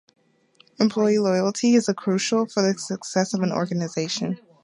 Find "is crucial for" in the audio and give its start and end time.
1.75-2.63